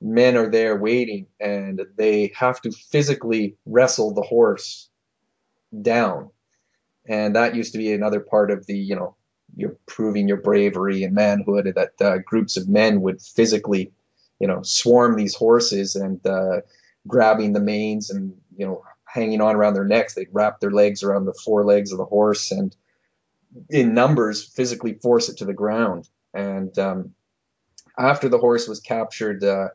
[0.00, 4.88] men are there waiting, and they have to physically wrestle the horse
[5.82, 6.30] down.
[7.06, 9.16] And that used to be another part of the, you know,
[9.56, 13.90] you're proving your bravery and manhood that uh, groups of men would physically
[14.40, 16.62] you know, swarm these horses and uh,
[17.06, 20.14] grabbing the manes and, you know, hanging on around their necks.
[20.14, 22.74] They'd wrap their legs around the forelegs of the horse and
[23.68, 26.08] in numbers physically force it to the ground.
[26.32, 27.14] And um,
[27.98, 29.68] after the horse was captured, uh,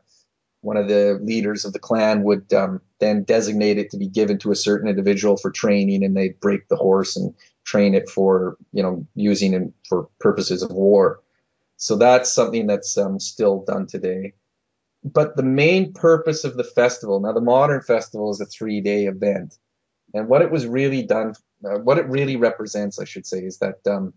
[0.62, 4.38] one of the leaders of the clan would um, then designate it to be given
[4.38, 8.56] to a certain individual for training, and they'd break the horse and train it for
[8.72, 11.20] you know using it for purposes of war.
[11.76, 14.32] So that's something that's um, still done today
[15.04, 19.06] but the main purpose of the festival now the modern festival is a three day
[19.06, 19.58] event.
[20.14, 23.58] And what it was really done uh, what it really represents i should say is
[23.58, 24.14] that um,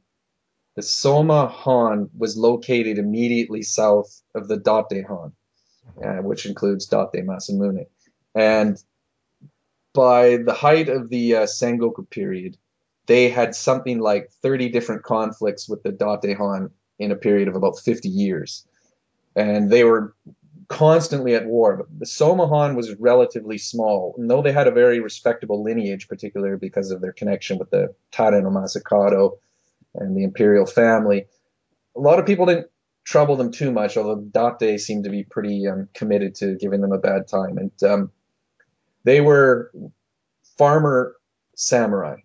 [0.76, 5.34] the soma han was located immediately south of the date han
[6.04, 7.86] uh, which includes Date Masamune.
[8.36, 8.82] And
[9.94, 12.58] by the height of the uh, sengoku period
[13.08, 17.56] they had something like 30 different conflicts with the date han in a period of
[17.56, 18.68] about 50 years.
[19.36, 20.14] And they were
[20.70, 21.78] constantly at war.
[21.78, 26.58] But the Somahan was relatively small, and though they had a very respectable lineage, particularly
[26.58, 29.38] because of their connection with the Taira no Masakado
[29.96, 31.26] and the imperial family.
[31.96, 32.68] A lot of people didn't
[33.04, 34.22] trouble them too much, although
[34.60, 37.58] Date seemed to be pretty um, committed to giving them a bad time.
[37.58, 38.12] And um,
[39.04, 39.72] they were
[40.58, 41.16] farmer
[41.56, 42.18] samurai,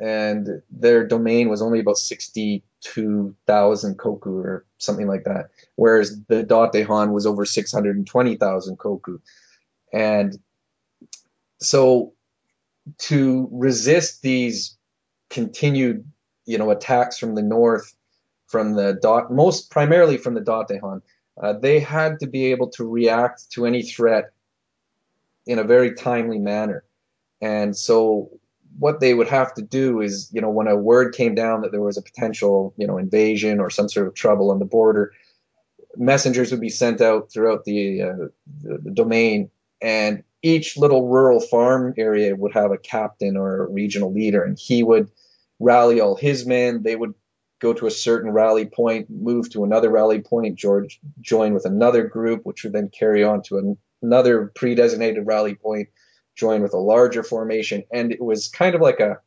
[0.00, 1.98] and their domain was only about
[2.86, 9.18] 62,000 koku or something like that, whereas the Date Han was over 620,000 koku.
[9.92, 10.38] And
[11.60, 12.12] so
[12.98, 14.76] to resist these
[15.30, 16.04] continued,
[16.44, 17.94] you know, attacks from the north,
[18.46, 21.02] from the dot, most primarily from the Date Han,
[21.42, 24.32] uh, they had to be able to react to any threat
[25.46, 26.84] in a very timely manner.
[27.40, 28.30] And so
[28.78, 31.72] what they would have to do is, you know, when a word came down that
[31.72, 35.12] there was a potential, you know, invasion or some sort of trouble on the border,
[35.96, 38.16] messengers would be sent out throughout the, uh,
[38.62, 43.70] the, the domain, and each little rural farm area would have a captain or a
[43.70, 45.10] regional leader, and he would
[45.58, 46.82] rally all his men.
[46.82, 47.14] They would
[47.60, 52.06] go to a certain rally point, move to another rally point, George join with another
[52.06, 55.88] group, which would then carry on to an, another pre-designated rally point
[56.36, 57.84] join with a larger formation.
[57.90, 59.18] And it was kind of like a,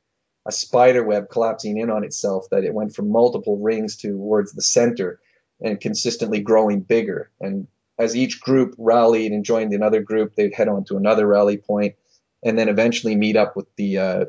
[0.45, 4.61] a spider web collapsing in on itself that it went from multiple rings towards the
[4.61, 5.19] center
[5.61, 7.29] and consistently growing bigger.
[7.41, 7.67] And
[7.97, 11.95] as each group rallied and joined another group, they'd head on to another rally point
[12.41, 14.25] and then eventually meet up with the uh,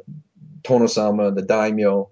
[0.63, 2.11] Tonosama, the daimyo,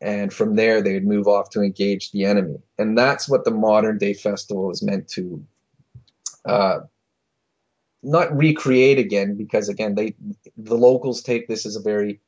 [0.00, 2.58] and from there they'd move off to engage the enemy.
[2.78, 5.44] And that's what the modern day festival is meant to
[6.44, 6.80] uh,
[8.02, 10.14] not recreate again, because again, they
[10.56, 12.20] the locals take this as a very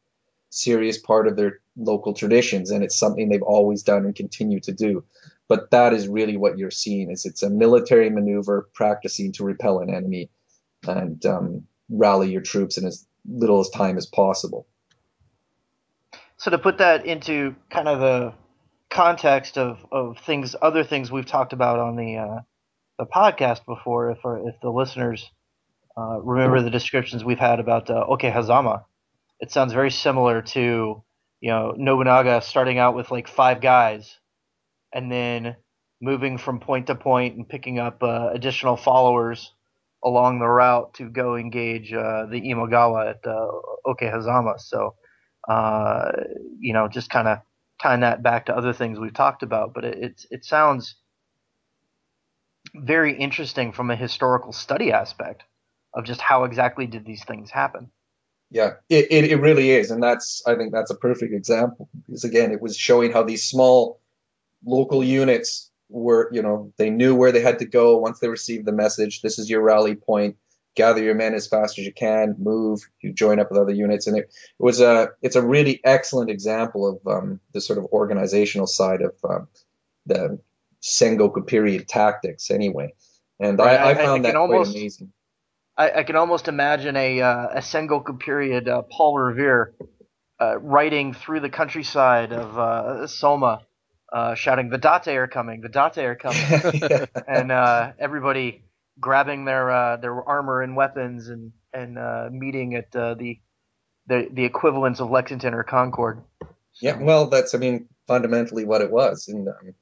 [0.50, 4.72] serious part of their local traditions, and it's something they've always done and continue to
[4.72, 5.04] do.
[5.48, 9.80] But that is really what you're seeing is it's a military maneuver practicing to repel
[9.80, 10.30] an enemy
[10.86, 14.66] and um, rally your troops in as little as time as possible.
[16.36, 18.32] So to put that into kind of the
[18.88, 22.40] context of, of things, other things we've talked about on the uh,
[22.98, 25.30] the podcast before, if if the listeners
[25.96, 28.84] uh, remember the descriptions we've had about uh, Okehazama,
[29.40, 31.02] it sounds very similar to
[31.40, 34.18] you know Nobunaga starting out with like five guys,
[34.92, 35.56] and then
[36.00, 39.52] moving from point to point and picking up uh, additional followers
[40.02, 43.48] along the route to go engage uh, the Imagawa at uh,
[43.86, 44.58] Okehazama.
[44.58, 44.94] So
[45.48, 46.12] uh,
[46.58, 47.38] you know, just kind of
[47.82, 49.74] tying that back to other things we've talked about.
[49.74, 50.96] But it, it, it sounds
[52.74, 55.44] very interesting from a historical study aspect
[55.94, 57.90] of just how exactly did these things happen.
[58.50, 59.90] Yeah, it, it, it really is.
[59.90, 63.44] And that's, I think that's a perfect example because again, it was showing how these
[63.44, 64.00] small
[64.64, 68.66] local units were, you know, they knew where they had to go once they received
[68.66, 69.22] the message.
[69.22, 70.36] This is your rally point
[70.76, 74.06] gather your men as fast as you can, move, you join up with other units,
[74.06, 77.86] and it, it was a it's a really excellent example of um, the sort of
[77.86, 79.48] organizational side of um,
[80.06, 80.38] the
[80.82, 82.94] Sengoku period tactics, anyway.
[83.38, 83.80] And right.
[83.80, 85.12] I, I, found I, that almost, quite amazing.
[85.76, 89.74] I, I, can almost imagine a uh, a Sengoku period uh, Paul Revere
[90.40, 93.62] uh, riding through the countryside of uh, Soma.
[94.12, 95.60] Uh, shouting, "The Date are coming!
[95.60, 97.06] The Date are coming!" yeah.
[97.28, 98.64] and uh, everybody
[98.98, 103.38] grabbing their uh, their armor and weapons and and uh, meeting at uh, the
[104.06, 106.22] the the equivalents of Lexington or Concord.
[106.80, 109.74] Yeah, well, that's I mean fundamentally what it was, and um,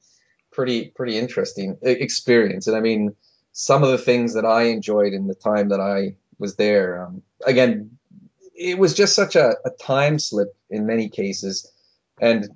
[0.51, 2.67] pretty pretty interesting experience.
[2.67, 3.15] And I mean,
[3.61, 7.03] some of the things that I enjoyed in the time that I was there.
[7.03, 7.97] Um, again,
[8.55, 11.71] it was just such a, a time slip in many cases,
[12.21, 12.49] and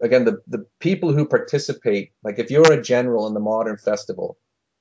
[0.00, 4.36] again, the the people who participate, like if you're a general in the modern festival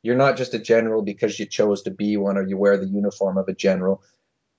[0.08, 2.88] you're not just a general because you chose to be one or you wear the
[2.88, 4.02] uniform of a general.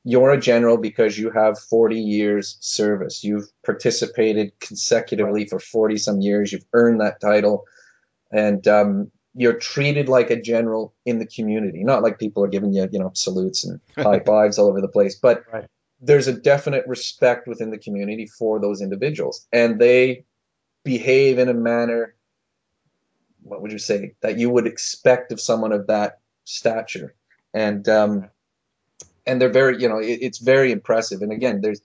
[0.05, 3.25] You're a general because you have 40 years service.
[3.25, 6.53] You've participated consecutively for 40 some years.
[6.53, 7.65] You've earned that title.
[8.31, 12.73] And um, you're treated like a general in the community, not like people are giving
[12.73, 15.67] you, you know, salutes and high fives all over the place, but right.
[16.01, 20.25] there's a definite respect within the community for those individuals, and they
[20.85, 22.15] behave in a manner
[23.43, 27.15] what would you say that you would expect of someone of that stature.
[27.55, 28.29] And um,
[29.27, 31.23] and they're very you know it, it's very impressive.
[31.23, 31.81] And again there's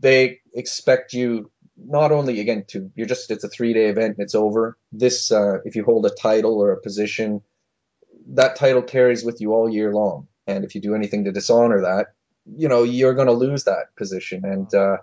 [0.00, 1.50] they expect you
[1.86, 4.76] not only again to you're just it's a three day event and it's over.
[4.92, 7.42] This uh, if you hold a title or a position
[8.30, 10.26] that title carries with you all year long.
[10.46, 12.08] And if you do anything to dishonor that
[12.46, 14.44] you know you're going to lose that position.
[14.44, 14.98] And uh,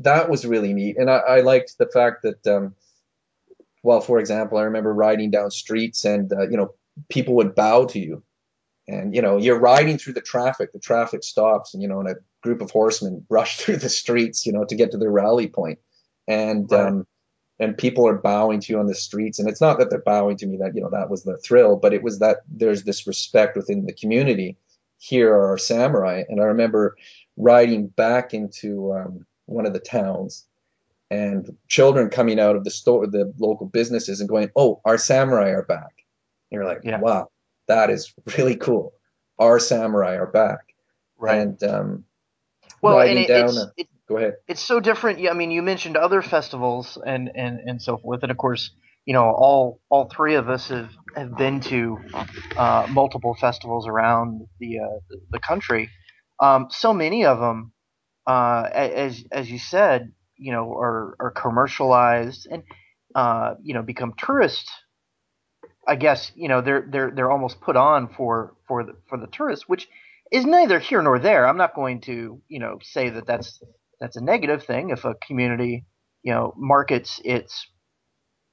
[0.00, 0.96] that was really neat.
[0.96, 2.74] And I, I liked the fact that um,
[3.86, 6.74] well, for example, I remember riding down streets and, uh, you know,
[7.08, 8.20] people would bow to you.
[8.88, 12.08] And, you know, you're riding through the traffic, the traffic stops, and, you know, and
[12.08, 12.14] a
[12.46, 15.78] group of horsemen rush through the streets, you know, to get to their rally point.
[16.26, 16.86] And, right.
[16.86, 17.06] um,
[17.58, 19.38] and people are bowing to you on the streets.
[19.38, 21.76] And it's not that they're bowing to me that, you know, that was the thrill,
[21.76, 24.56] but it was that there's this respect within the community.
[24.98, 26.24] Here are our samurai.
[26.28, 26.96] And I remember
[27.36, 30.44] riding back into um, one of the towns
[31.10, 35.50] and children coming out of the store, the local businesses, and going, "Oh, our samurai
[35.50, 36.04] are back."
[36.50, 36.98] And you're like, yeah.
[36.98, 37.30] "Wow,
[37.68, 38.92] that is really cool.
[39.38, 40.74] Our samurai are back."
[41.18, 41.38] Right.
[41.38, 42.04] And um,
[42.86, 44.34] well, and it, it's, a, it, go ahead.
[44.48, 45.18] It's so different.
[45.20, 48.70] Yeah, I mean, you mentioned other festivals and and and so forth, and of course,
[49.04, 51.98] you know, all all three of us have have been to
[52.56, 55.90] uh, multiple festivals around the uh, the country.
[56.40, 57.72] Um, so many of them,
[58.26, 62.62] uh, as as you said, you know are are commercialized and
[63.14, 64.70] uh, you know become tourist
[65.86, 69.28] I guess you know they're they're they're almost put on for for the for the
[69.28, 69.88] tourists, which
[70.32, 71.46] is neither here nor there.
[71.46, 73.60] I'm not going to you know say that that's
[74.00, 75.86] that's a negative thing if a community
[76.22, 77.66] you know markets its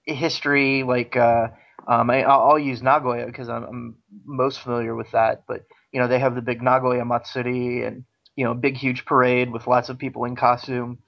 [0.06, 1.48] history like uh,
[1.88, 5.44] um, I, will use Nagoya because I'm, I'm, most familiar with that.
[5.48, 8.06] But you know they have the big Nagoya Matsuri and
[8.36, 11.00] you know big huge parade with lots of people in costume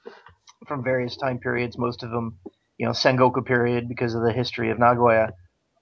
[0.67, 2.39] from various time periods, most of them,
[2.77, 5.33] you know, Sengoku period because of the history of Nagoya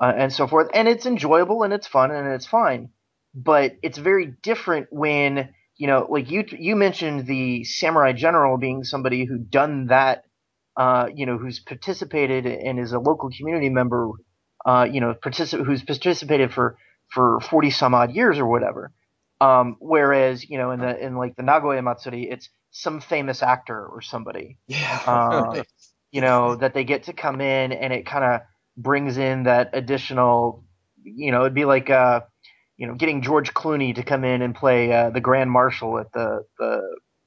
[0.01, 0.69] uh, and so forth.
[0.73, 2.89] And it's enjoyable and it's fun and it's fine.
[3.33, 8.83] But it's very different when you know, like you you mentioned the samurai general being
[8.83, 10.23] somebody who done that,
[10.77, 14.09] uh, you know, who's participated and is a local community member,
[14.65, 16.77] uh, you know, particip- who's participated for
[17.11, 18.91] for forty some odd years or whatever.
[19.41, 23.85] Um, whereas you know in the in like the Nagoya Matsuri, it's some famous actor
[23.85, 24.99] or somebody, Yeah.
[25.05, 25.63] uh,
[26.11, 28.41] you know, that they get to come in and it kind of
[28.77, 30.63] brings in that additional,
[31.03, 32.21] you know, it'd be like uh,
[32.77, 36.11] you know, getting George Clooney to come in and play uh, the Grand Marshal at
[36.13, 36.81] the, the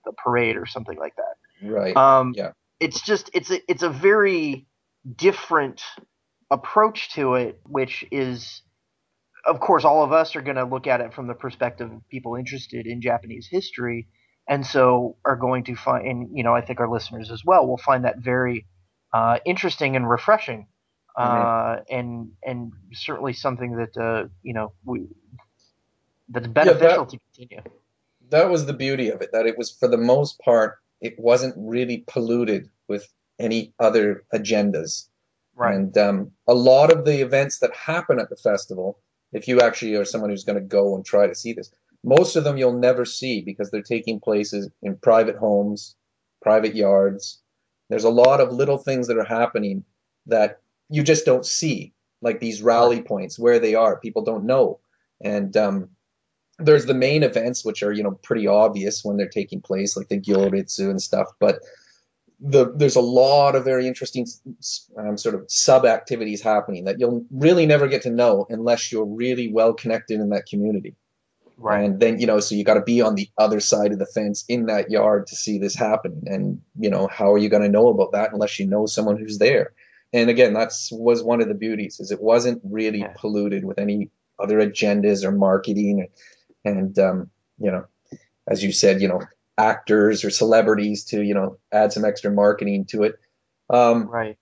[0.07, 1.69] the parade or something like that.
[1.69, 1.97] right.
[1.97, 2.53] Um, Yeah.
[2.79, 4.67] It's just it's a it's a very
[5.15, 5.83] different
[6.51, 8.63] approach to it, which is,
[9.47, 12.09] of course, all of us are going to look at it from the perspective of
[12.09, 14.09] people interested in Japanese history,
[14.49, 17.67] and so are going to find, and you know, I think our listeners as well
[17.67, 18.67] will find that very
[19.15, 20.69] uh, interesting and refreshing,
[21.17, 25.07] uh, and and certainly something that uh, you know we
[26.29, 27.63] that's beneficial to continue.
[28.31, 31.55] that was the beauty of it that it was for the most part it wasn't
[31.57, 33.07] really polluted with
[33.39, 35.09] any other agendas
[35.59, 35.75] Right.
[35.75, 38.99] and um, a lot of the events that happen at the festival
[39.33, 41.71] if you actually are someone who's going to go and try to see this
[42.05, 45.97] most of them you'll never see because they're taking places in private homes
[46.43, 47.41] private yards
[47.89, 49.83] there's a lot of little things that are happening
[50.27, 53.99] that you just don't see like these rally points where they are.
[53.99, 54.81] People don't know.
[55.21, 55.91] And um,
[56.59, 60.09] there's the main events which are you know pretty obvious when they're taking place like
[60.09, 61.29] the gyoretsu and stuff.
[61.39, 61.61] But
[62.41, 64.27] the there's a lot of very interesting
[64.99, 69.07] um, sort of sub activities happening that you'll really never get to know unless you're
[69.07, 70.97] really well connected in that community.
[71.59, 71.85] Right.
[71.87, 74.05] and then you know so you got to be on the other side of the
[74.05, 76.25] fence in that yard to see this happen.
[76.27, 79.17] and you know how are you going to know about that unless you know someone
[79.17, 79.73] who's there
[80.13, 83.15] and again that's was one of the beauties is it wasn't really Yeah.
[83.17, 86.09] polluted with any other agendas or marketing
[86.65, 87.85] and um, you know
[88.49, 89.21] as you said you know
[89.59, 93.19] actors or celebrities to you know add some extra marketing to it
[93.71, 94.39] um, Right.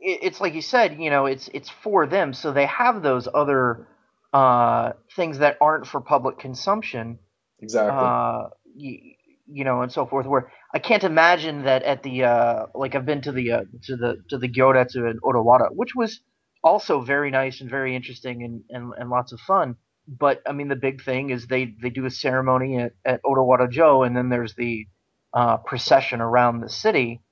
[0.00, 3.86] It's like you said, you know, it's it's for them, so they have those other
[4.32, 7.18] uh, things that aren't for public consumption,
[7.60, 9.14] exactly uh, you,
[9.46, 10.26] you know, and so forth.
[10.26, 13.96] Where I can't imagine that at the uh, like I've been to the uh, to
[13.96, 16.20] the to the Gyoretsu in Odawara, which was
[16.64, 19.76] also very nice and very interesting and, and, and lots of fun.
[20.08, 23.70] But I mean, the big thing is they, they do a ceremony at, at Odawara
[23.70, 24.86] Jo, and then there's the
[25.32, 27.22] uh, procession around the city,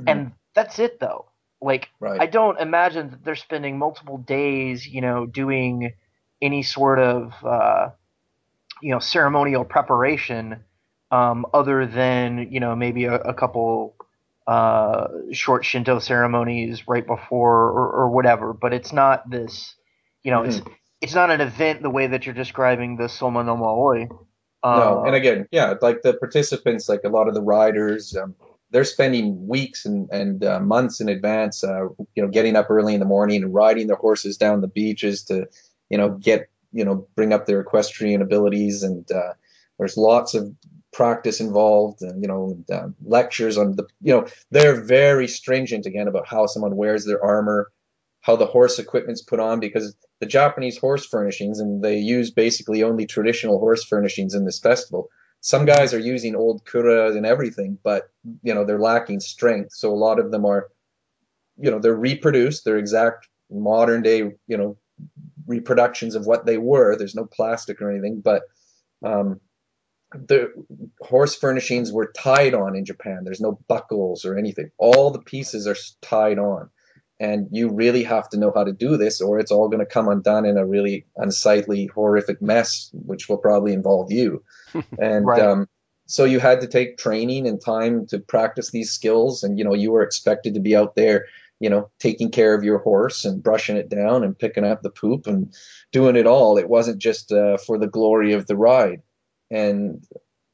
[0.00, 0.04] Mhm.
[0.08, 1.26] and that's it though.
[1.60, 5.92] Like right I don't imagine that they're spending multiple days, you know, doing
[6.42, 7.90] any sort of uh,
[8.82, 10.64] you know ceremonial preparation,
[11.10, 13.94] um, other than you know maybe a, a couple
[14.46, 18.52] uh, short Shinto ceremonies right before or, or whatever.
[18.52, 19.74] But it's not this,
[20.22, 20.60] you know, it's
[21.00, 24.08] it's not an event the way that you're describing the Soma Noma Oi.
[24.62, 28.34] Uh, no and again yeah like the participants like a lot of the riders um,
[28.70, 32.94] they're spending weeks and, and uh, months in advance uh, you know getting up early
[32.94, 35.46] in the morning and riding their horses down the beaches to
[35.90, 39.34] you know get you know bring up their equestrian abilities and uh,
[39.78, 40.52] there's lots of
[40.96, 46.08] practice involved and you know um, lectures on the you know they're very stringent again
[46.08, 47.70] about how someone wears their armor
[48.22, 52.82] how the horse equipment's put on because the Japanese horse furnishings and they use basically
[52.82, 55.10] only traditional horse furnishings in this festival.
[55.42, 58.08] Some guys are using old kura and everything but
[58.42, 59.74] you know they're lacking strength.
[59.74, 60.68] So a lot of them are
[61.58, 62.64] you know they're reproduced.
[62.64, 64.78] They're exact modern day you know
[65.46, 66.96] reproductions of what they were.
[66.96, 68.44] There's no plastic or anything but
[69.04, 69.38] um
[70.12, 70.52] the
[71.00, 73.22] horse furnishings were tied on in Japan.
[73.24, 74.70] There's no buckles or anything.
[74.78, 76.70] All the pieces are tied on.
[77.18, 79.86] And you really have to know how to do this or it's all going to
[79.86, 84.42] come undone in a really unsightly horrific mess which will probably involve you.
[84.98, 85.42] And Right.
[85.42, 85.68] um,
[86.06, 89.74] so you had to take training and time to practice these skills and you know
[89.74, 91.26] you were expected to be out there
[91.58, 94.90] you know taking care of your horse and brushing it down and picking up the
[94.90, 95.54] poop and
[95.92, 96.58] doing it all.
[96.58, 99.02] It wasn't just uh, for the glory of the ride
[99.50, 100.04] and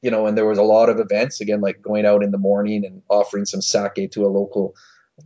[0.01, 2.39] you know and there was a lot of events again like going out in the
[2.39, 4.75] morning and offering some sake to a local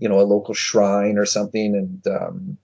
[0.00, 1.74] you know a local shrine or something.
[1.74, 2.58] And um,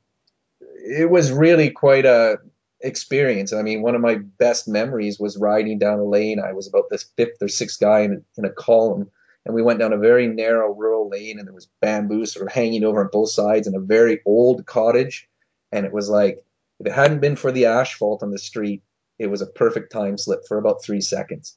[0.60, 2.38] it was really quite a
[2.80, 3.52] experience.
[3.52, 6.40] I mean one of my best memories was riding down a lane.
[6.40, 9.10] I was about this fifth or sixth guy in, in a column
[9.44, 12.52] and we went down a very narrow rural lane and there was bamboo sort of
[12.52, 15.28] hanging over on both sides and a very old cottage.
[15.70, 16.44] And it was like
[16.80, 18.82] if it hadn't been for the asphalt on the street
[19.18, 21.56] it was a perfect time slip for about three seconds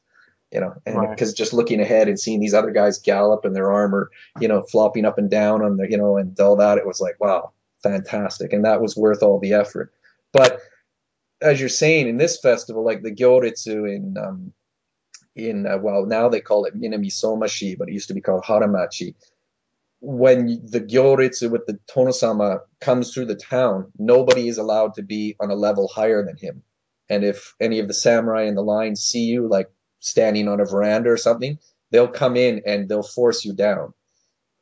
[0.51, 1.09] you know and Right.
[1.09, 4.63] because just looking ahead and seeing these other guys gallop in their armor you know
[4.63, 7.51] flopping up and down on the you know and all that it was like wow
[7.81, 9.93] fantastic and that was worth all the effort
[10.31, 10.59] but
[11.41, 14.53] as you're saying in this festival like the gyoretsu in um,
[15.35, 18.43] in uh, well now they call it Minami Somashi, but it used to be called
[18.43, 19.15] Haramachi.
[19.99, 25.35] When the Gyoretsu with the Tonosama comes through the town, nobody is allowed to be
[25.39, 26.63] on a level higher than him.
[27.09, 30.65] And if any of the samurai in the line see you like standing on a
[30.65, 31.57] veranda or something,
[31.91, 33.93] they'll come in and they'll force you down.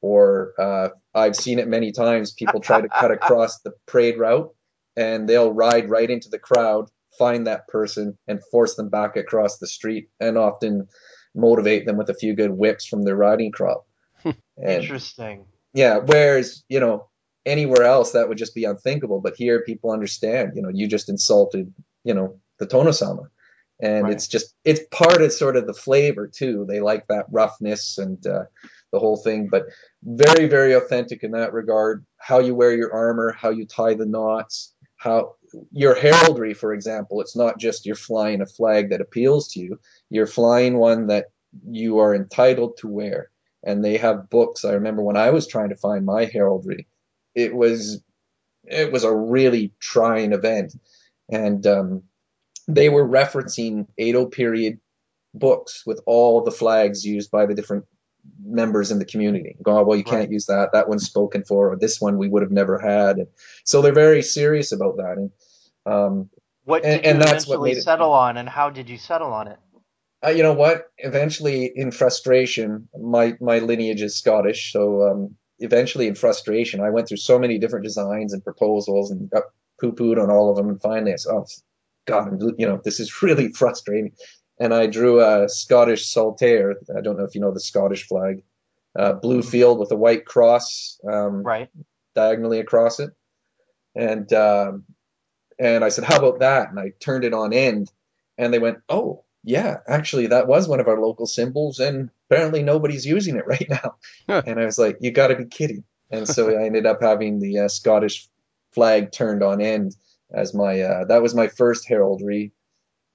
[0.01, 2.33] Or uh, I've seen it many times.
[2.33, 4.53] People try to cut across the parade route,
[4.97, 9.59] and they'll ride right into the crowd, find that person, and force them back across
[9.59, 10.87] the street, and often
[11.33, 13.87] motivate them with a few good whips from their riding crop.
[14.25, 15.45] and Interesting.
[15.73, 17.07] yeah, whereas you know
[17.45, 20.53] anywhere else that would just be unthinkable, but here people understand.
[20.55, 21.73] You know, you just insulted
[22.03, 23.27] you know the Tonosama.
[23.81, 24.13] And Right.
[24.13, 26.65] it's just it's part of sort of the flavor too.
[26.67, 28.45] They like that roughness and uh,
[28.91, 29.47] the whole thing.
[29.49, 29.65] But
[30.03, 32.05] very very authentic in that regard.
[32.17, 35.35] How you wear your armor how you tie the knots how
[35.71, 39.79] your heraldry for example it's not just you're flying a flag that appeals to you.
[40.09, 41.25] You're flying one that
[41.69, 43.29] you are entitled to wear.
[43.65, 44.65] And they have books.
[44.65, 46.87] I remember when i was trying to find my heraldry
[47.35, 48.01] it was
[48.65, 50.73] it was a really trying event
[51.29, 52.03] and um,
[52.67, 54.79] they were referencing Edo period
[55.33, 57.85] books with all the flags used by the different
[58.45, 59.55] members in the community.
[59.63, 60.31] Go, oh, well, you can't Right.
[60.31, 60.69] use that.
[60.73, 63.17] That one's spoken for, or this one we would have never had.
[63.17, 63.27] And
[63.65, 65.17] so they're very serious about that.
[65.17, 65.31] And
[65.85, 66.29] um,
[66.65, 68.89] What And- did and you that's what eventually made it- settle on, and how did
[68.89, 69.57] you settle on it?
[70.25, 70.85] uh, you know what?
[70.99, 77.09] Eventually, in frustration, my my lineage is Scottish, so um, eventually, in frustration, I went
[77.09, 79.43] through so many different designs and proposals and got
[79.79, 80.69] poo pooed on all of them.
[80.69, 81.45] And finally, I said, "Oh,
[82.05, 84.13] God, I'm- you know, this is really frustrating."
[84.59, 86.75] And I drew a Scottish saltire.
[86.95, 88.43] I don't know if you know the Scottish flag,
[88.95, 89.49] uh, blue Mhm.
[89.49, 91.69] field with a white cross um, Right.
[92.13, 93.09] diagonally across it.
[93.95, 94.85] And um,
[95.59, 97.91] and I said, "How about that?" And I turned it on end,
[98.37, 102.63] and they went, "Oh, yeah, actually, that was one of our local symbols, and apparently
[102.63, 103.95] nobody's using it right now."
[104.27, 107.39] And I was like, "You got to be kidding!" And so I ended up having
[107.39, 108.27] the uh, Scottish
[108.73, 109.95] flag turned on end
[110.33, 112.51] as my uh, that was my first heraldry,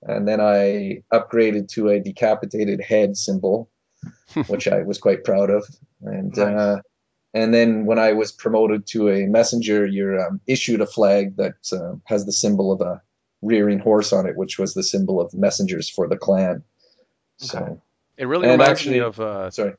[0.02, 3.70] and then I upgraded to a decapitated head symbol,
[4.46, 5.64] which I was quite proud of,
[6.02, 6.36] and.
[6.36, 6.38] Nice.
[6.38, 6.80] Uh,
[7.34, 11.56] and then when I was promoted to a messenger, you're um, issued a flag that
[11.72, 13.02] uh, has the symbol of a
[13.42, 16.64] rearing horse on it, which was the symbol of messengers for the clan.
[17.36, 17.82] So,
[18.16, 19.20] It really And reminds actually- me of.
[19.20, 19.74] Uh, sorry.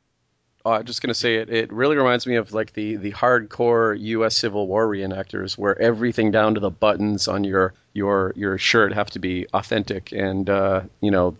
[0.66, 1.50] I'm just gonna say it.
[1.50, 4.36] It really reminds me of like the the hardcore U.S.
[4.36, 9.10] Civil War reenactors, where everything down to the buttons on your your your shirt have
[9.12, 11.36] to be authentic, and uh, you know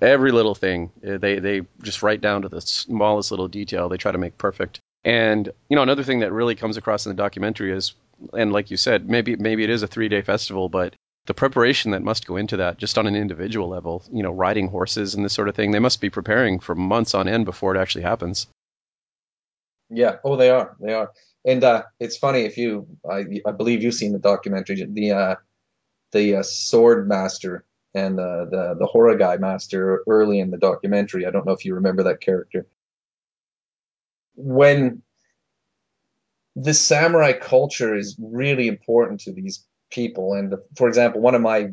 [0.00, 3.88] every little thing eh, they they just right down to the smallest little detail.
[3.88, 4.80] They try to make perfect.
[5.04, 7.94] And you know another thing that really comes across in the documentary is,
[8.32, 10.94] and like you said, maybe maybe it is a three day festival, but
[11.28, 14.68] the preparation that must go into that just on an individual level, you know, riding
[14.68, 17.76] horses and this sort of thing, they must be preparing for months on end before
[17.76, 18.46] it actually happens.
[19.90, 21.12] yeah, oh, they are, they are.
[21.44, 25.34] And uh, it's funny if you, I, I believe you've seen the documentary, the uh,
[26.12, 27.64] the uh, sword master
[27.94, 31.26] and uh, the the Horagai master early in the documentary.
[31.26, 32.66] I don't know if you remember that character.
[34.34, 35.02] When
[36.56, 41.70] the samurai culture is really important to these people, and for example, one of my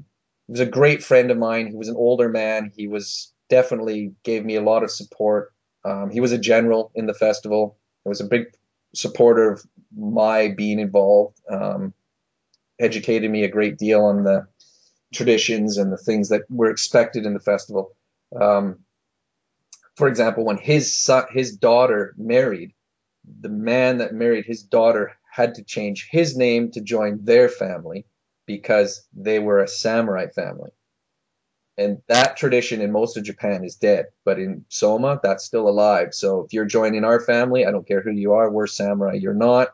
[0.47, 1.67] was a great friend of mine.
[1.67, 2.71] He was an older man.
[2.75, 5.53] He was definitely gave me a lot of support.
[5.83, 7.77] Um, he was a general in the festival.
[8.03, 8.45] He was a big
[8.93, 9.63] supporter of
[9.95, 11.39] my being involved.
[11.49, 11.93] Um,
[12.79, 14.47] educated me a great deal on the
[15.13, 17.95] traditions and the things that were expected in the festival.
[18.39, 18.79] Um,
[19.95, 22.73] for example, when his son, his daughter married,
[23.39, 28.05] the man that married his daughter had to change his name to join their family
[28.45, 30.71] because they were a samurai family.
[31.77, 36.13] And that tradition in most of Japan is dead, but in Soma, that's still alive.
[36.13, 39.15] So if you're joining our family, I don't care who you are, we're samurai.
[39.15, 39.73] You're not,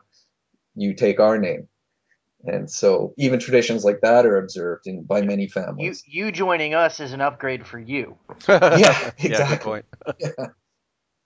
[0.74, 1.68] you take our name.
[2.44, 6.02] And so even traditions like that are observed in, by many families.
[6.08, 8.18] you joining us is an upgrade for you.
[8.48, 9.64] Yeah, Yeah, good exactly.
[9.64, 9.84] point.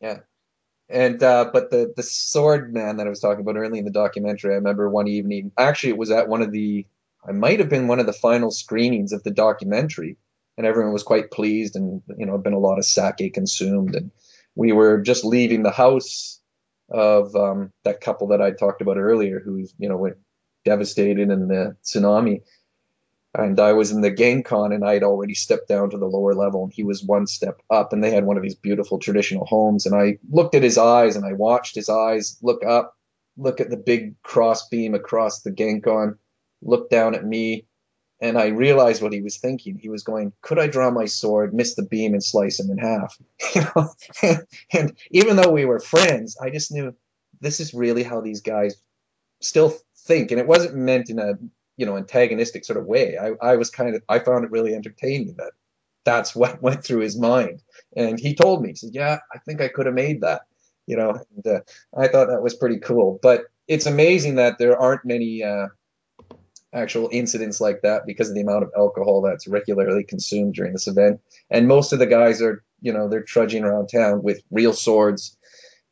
[0.89, 3.91] And uh, but the the sword man that I was talking about early in the
[3.91, 5.51] documentary, I remember one evening.
[5.59, 6.87] Actually, it was at one of the.
[7.29, 10.17] I might have been one of the final screenings of the documentary,
[10.57, 14.13] and everyone was quite pleased, and you know, been a lot of sake consumed, and
[14.55, 16.41] we were just leaving the house
[16.89, 20.19] of um, that couple that I talked about earlier, who's you know went
[20.65, 22.43] devastated in the tsunami.
[23.39, 26.35] And I was in the Genkan and I had already stepped down to the lower
[26.35, 29.45] level and he was one step up and they had one of these beautiful traditional
[29.45, 32.97] homes and I looked at his eyes and I watched his eyes look up,
[33.37, 36.17] look at the big cross beam across the Genkan,
[36.63, 37.67] look down at me
[38.21, 39.77] and I realized what he was thinking.
[39.77, 42.79] He was going, "Could I draw my sword, miss the beam, and slice him in
[42.79, 43.19] half?"
[43.55, 44.39] You know,
[44.73, 46.95] and even though we were friends, I just knew
[47.41, 48.77] this is really how these guys
[49.43, 49.75] still
[50.07, 51.39] think, and it wasn't meant in a
[51.77, 53.17] you know antagonistic sort of way.
[53.19, 55.53] I, I was kind of I found it really entertaining that
[56.05, 57.63] that's what went through his mind,
[57.97, 60.43] and he told me, he said, "Yeah, I think I could have made that."
[60.87, 61.61] You know, and, uh,
[61.97, 63.19] I thought that was pretty cool.
[63.21, 65.43] But it's amazing that there aren't many.
[65.43, 65.69] Uh,
[66.73, 70.87] actual incidents like that because of the amount of alcohol that's regularly consumed during this
[70.87, 71.21] event.
[71.51, 75.37] And most of the guys are, you know, they're trudging around town with real swords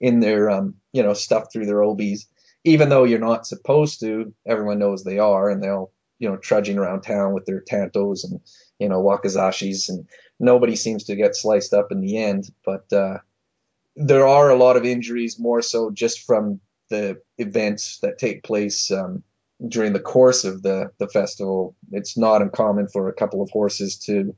[0.01, 2.27] in their, um, you know, stuffed through their obies.
[2.65, 6.79] Even though you're not supposed to, everyone knows they are, and they'll, you know, trudging
[6.79, 8.41] around town with their tantos and,
[8.79, 10.09] you know, wakizashis, and
[10.41, 12.51] nobody seems to get sliced up in the end.
[12.65, 13.19] But uh,
[13.97, 18.91] there are a lot of injuries, more so just from the events that take place
[18.91, 19.23] um,
[19.69, 21.77] during the course of the the festival.
[21.93, 24.35] It's not uncommon for a couple of horses to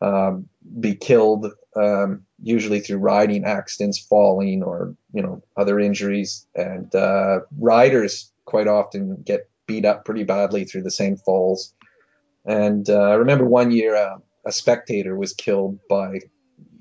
[0.00, 0.48] um,
[0.80, 6.46] be killed, um, usually through riding accidents, falling, or you know other injuries.
[6.54, 11.74] And uh, riders quite often get beat up pretty badly through the same falls.
[12.44, 16.20] And uh, I remember one year uh, a spectator was killed by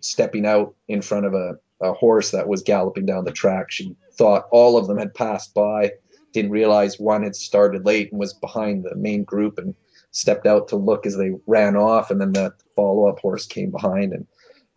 [0.01, 3.71] stepping out in front of a, a horse that was galloping down the track.
[3.71, 5.91] She thought all of them had passed by
[6.35, 9.73] didn't realize one had started late and was behind the main group and
[10.11, 14.11] stepped out to look as they ran off and then the follow-up horse came behind
[14.11, 14.27] and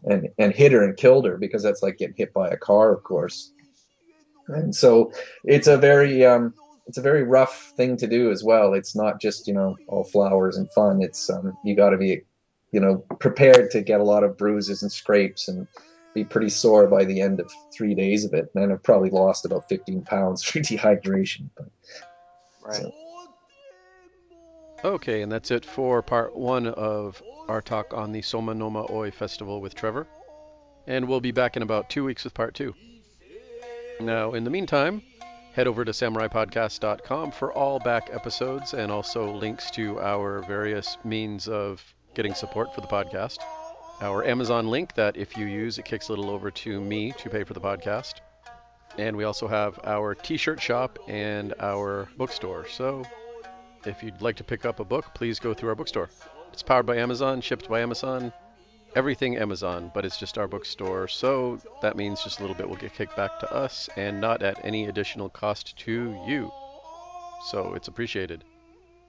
[0.05, 2.93] and and hit her and killed her because that's like getting hit by a car
[2.93, 3.53] of course
[4.49, 5.13] and so
[5.45, 6.55] it's a very um
[6.87, 10.05] it's a very rough thing to do as well it's not just you know all
[10.05, 12.23] flowers and fun it's um you got to be
[12.73, 15.67] you know prepared to get a lot of bruises and scrapes and
[16.15, 19.45] be pretty sore by the end of three days of it, and I've probably lost
[19.45, 21.51] about 15 pounds through dehydration.
[21.57, 21.67] But,
[22.61, 22.77] Right.
[22.77, 22.93] So-
[24.85, 29.11] Okay, and that's it for part one of our talk on the Soma Noma Oi
[29.11, 30.07] Festival with Trevor.
[30.87, 32.75] And we'll be back in about two weeks with part two.
[34.01, 35.03] Now, in the meantime,
[35.53, 41.49] head over to samuraipodcast.com for all back episodes and also links to our various means
[41.49, 41.83] of
[42.15, 43.39] getting support for the podcast.
[44.01, 47.29] Our Amazon link that if you use, it kicks a little over to me to
[47.29, 48.21] pay for the podcast.
[48.97, 52.69] And we also have our t shirt shop and our bookstore.
[52.69, 53.03] So
[53.85, 56.11] if you'd like to pick up a book, please go through our bookstore.
[56.53, 58.33] It's powered by Amazon, shipped by Amazon,
[58.97, 61.09] everything Amazon, but it's just our bookstore.
[61.09, 64.43] So that means just a little bit will get kicked back to us and not
[64.43, 66.51] at any additional cost to you.
[67.51, 68.45] So it's appreciated.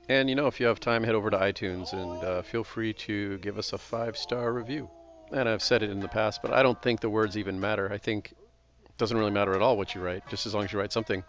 [0.10, 2.94] And you know, if you have time, head over to iTunes and uh, feel free
[2.94, 4.90] to give us a five star review.
[5.32, 7.92] And I've said it in the past, but I don't think the words even matter.
[7.92, 10.74] I think it doesn't really matter at all what you write, just as long as
[10.74, 11.24] you write something.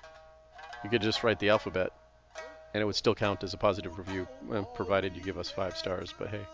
[0.83, 1.93] You could just write the alphabet
[2.75, 5.77] and it would still count as a positive review, eh, provided you give us five
[5.77, 6.15] stars.
[6.19, 6.47] But hey,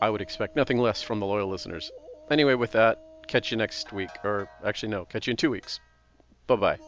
[0.00, 1.90] I would expect nothing less from the loyal listeners.
[2.30, 5.80] Anyway, with that, catch you next week, or actually, no, catch you in two weeks.
[6.46, 6.78] Bye bye.